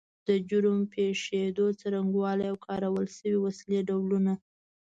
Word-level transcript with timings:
د 0.27 0.29
جرم 0.49 0.79
پیښېدو 0.93 1.65
څرنګوالی 1.79 2.45
او 2.51 2.57
کارول 2.67 3.07
شوې 3.17 3.35
وسلې 3.45 3.79
ډولونه 3.87 4.33